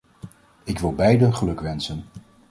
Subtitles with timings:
[0.63, 2.05] Ik wil beiden gelukwensen.